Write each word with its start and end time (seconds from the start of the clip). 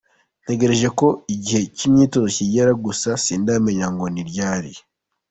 Ntegereje 0.43 0.87
ko 0.99 1.07
igihe 1.35 1.61
cy’imyitozo 1.75 2.27
kigera 2.37 2.71
gusa 2.85 3.09
sindamenya 3.23 3.87
ngo 3.93 4.05
ni 4.13 4.23
ryari”. 4.29 4.73